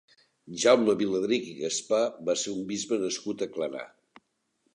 Jaume 0.61 0.95
Viladrich 1.01 1.45
i 1.51 1.53
Gaspar 1.59 1.99
va 2.31 2.37
ser 2.45 2.57
un 2.57 2.65
bisbe 2.73 3.01
nascut 3.05 3.45
a 3.45 3.51
Clarà. 3.59 3.87